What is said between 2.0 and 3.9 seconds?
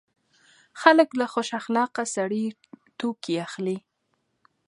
سړي توکي اخلي.